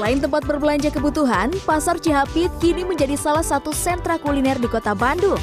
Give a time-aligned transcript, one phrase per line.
[0.00, 5.36] Selain tempat berbelanja kebutuhan, Pasar Cihapit kini menjadi salah satu sentra kuliner di kota Bandung.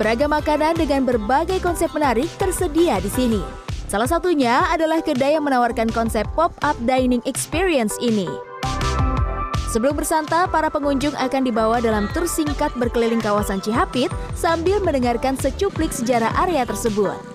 [0.00, 3.44] Beragam makanan dengan berbagai konsep menarik tersedia di sini.
[3.92, 8.24] Salah satunya adalah kedai yang menawarkan konsep pop-up dining experience ini.
[9.68, 15.92] Sebelum bersantap, para pengunjung akan dibawa dalam tur singkat berkeliling kawasan Cihapit sambil mendengarkan secuplik
[15.92, 17.31] sejarah area tersebut.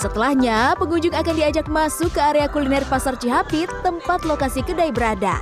[0.00, 5.36] Setelahnya, pengunjung akan diajak masuk ke area kuliner Pasar Cihapit, tempat lokasi kedai berada.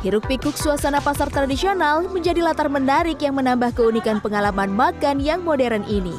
[0.00, 5.84] Hiruk pikuk suasana pasar tradisional menjadi latar menarik yang menambah keunikan pengalaman makan yang modern
[5.84, 6.16] ini.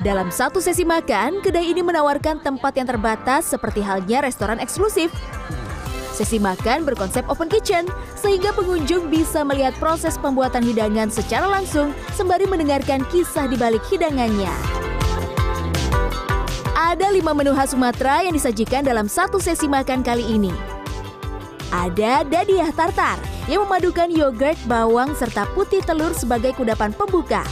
[0.00, 5.12] Dalam satu sesi makan, kedai ini menawarkan tempat yang terbatas seperti halnya restoran eksklusif.
[6.16, 7.84] Sesi makan berkonsep open kitchen,
[8.16, 14.83] sehingga pengunjung bisa melihat proses pembuatan hidangan secara langsung sembari mendengarkan kisah di balik hidangannya.
[16.94, 20.54] Ada lima menu khas Sumatera yang disajikan dalam satu sesi makan kali ini.
[21.74, 23.18] Ada dadiah tartar
[23.50, 27.42] yang memadukan yogurt, bawang, serta putih telur sebagai kudapan pembuka.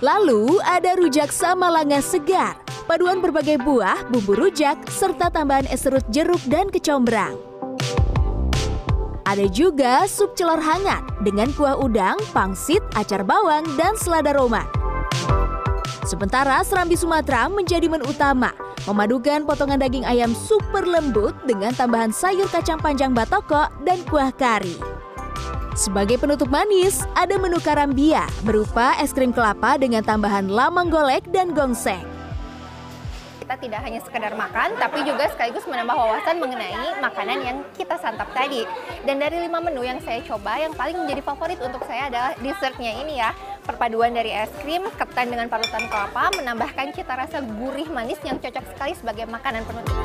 [0.00, 2.56] Lalu ada rujak sama langa segar,
[2.88, 7.36] paduan berbagai buah, bumbu rujak, serta tambahan es serut jeruk dan kecombrang.
[9.28, 14.83] Ada juga sup celor hangat dengan kuah udang, pangsit, acar bawang, dan selada Roma.
[16.04, 18.52] Sementara serambi Sumatera menjadi menu utama,
[18.84, 24.76] memadukan potongan daging ayam super lembut dengan tambahan sayur kacang panjang batoko dan kuah kari.
[25.72, 31.56] Sebagai penutup manis, ada menu karambia berupa es krim kelapa dengan tambahan lamang golek dan
[31.56, 32.04] gongseng.
[33.40, 38.28] Kita tidak hanya sekedar makan, tapi juga sekaligus menambah wawasan mengenai makanan yang kita santap
[38.36, 38.64] tadi.
[39.04, 42.92] Dan dari lima menu yang saya coba, yang paling menjadi favorit untuk saya adalah dessertnya
[43.04, 43.36] ini ya.
[43.64, 48.60] Perpaduan dari es krim, ketan dengan parutan kelapa, menambahkan cita rasa gurih manis yang cocok
[48.76, 49.96] sekali sebagai makanan penutup.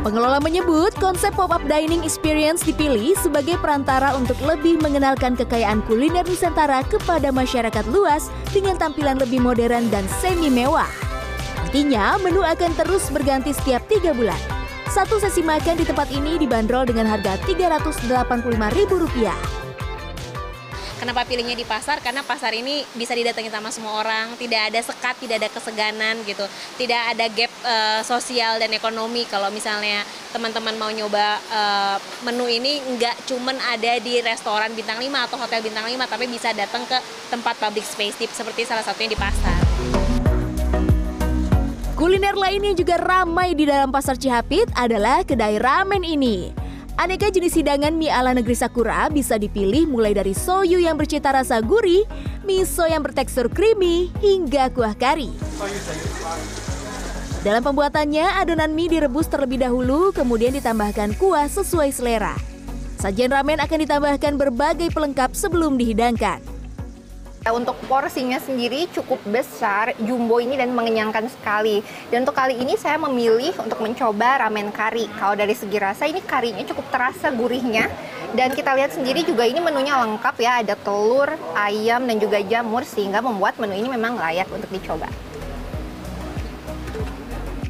[0.00, 6.80] Pengelola menyebut konsep pop-up dining experience dipilih sebagai perantara untuk lebih mengenalkan kekayaan kuliner Nusantara
[6.88, 10.88] kepada masyarakat luas dengan tampilan lebih modern dan semi mewah.
[11.60, 14.38] Nantinya menu akan terus berganti setiap tiga bulan.
[14.88, 19.65] Satu sesi makan di tempat ini dibanderol dengan harga Rp385.000.
[20.96, 22.00] Kenapa pilihnya di pasar?
[22.00, 26.40] Karena pasar ini bisa didatangi sama semua orang, tidak ada sekat, tidak ada keseganan gitu,
[26.80, 29.28] tidak ada gap uh, sosial dan ekonomi.
[29.28, 30.00] Kalau misalnya
[30.32, 35.60] teman-teman mau nyoba uh, menu ini, nggak cuman ada di restoran bintang 5 atau hotel
[35.60, 36.96] bintang 5, tapi bisa datang ke
[37.28, 39.60] tempat public space, seperti salah satunya di pasar.
[41.92, 46.65] Kuliner lain yang juga ramai di dalam pasar Cihapit adalah kedai ramen ini.
[46.96, 51.60] Aneka jenis hidangan mie ala negeri Sakura bisa dipilih mulai dari soyu yang bercita rasa
[51.60, 52.08] gurih,
[52.48, 55.28] miso yang bertekstur creamy, hingga kuah kari.
[57.44, 62.32] Dalam pembuatannya, adonan mie direbus terlebih dahulu, kemudian ditambahkan kuah sesuai selera.
[62.96, 66.55] Sajian ramen akan ditambahkan berbagai pelengkap sebelum dihidangkan.
[67.46, 71.78] Untuk porsinya sendiri cukup besar, jumbo ini dan mengenyangkan sekali.
[72.10, 75.06] Dan untuk kali ini saya memilih untuk mencoba ramen kari.
[75.14, 77.86] Kalau dari segi rasa ini karinya cukup terasa gurihnya.
[78.34, 82.82] Dan kita lihat sendiri juga ini menunya lengkap ya, ada telur, ayam, dan juga jamur
[82.82, 85.06] sehingga membuat menu ini memang layak untuk dicoba.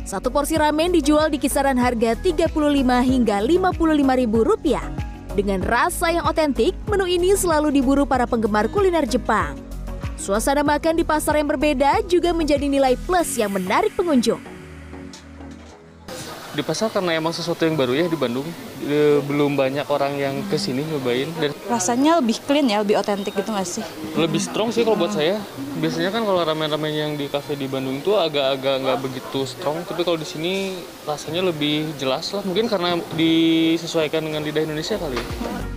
[0.09, 2.49] Satu porsi ramen dijual di kisaran harga 35
[3.05, 4.89] hingga 55 ribu rupiah.
[5.37, 9.66] Dengan rasa yang otentik, menu ini selalu diburu para penggemar kuliner Jepang.
[10.17, 14.41] Suasana makan di pasar yang berbeda juga menjadi nilai plus yang menarik pengunjung.
[16.57, 18.49] Di pasar karena emang sesuatu yang baru ya di Bandung,
[18.81, 21.29] e, belum banyak orang yang ke sini nyobain.
[21.37, 23.85] Dan Rasanya lebih clean ya, lebih otentik gitu nggak sih?
[24.17, 25.37] Lebih strong sih kalau buat saya.
[25.85, 30.01] Biasanya kan kalau ramen-ramen yang di cafe di Bandung tuh agak-agak nggak begitu strong, tapi
[30.01, 32.41] kalau di sini rasanya lebih jelas lah.
[32.41, 35.76] Mungkin karena disesuaikan dengan lidah Indonesia kali ya.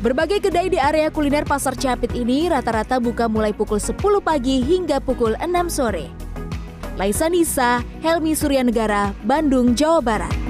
[0.00, 4.96] Berbagai kedai di area kuliner Pasar Capit ini rata-rata buka mulai pukul 10 pagi hingga
[4.96, 6.08] pukul 6 sore.
[6.96, 10.49] Laisa Nisa, Helmi Suryanegara, Bandung, Jawa Barat.